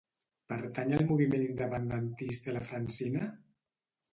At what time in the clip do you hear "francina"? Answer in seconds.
2.71-3.29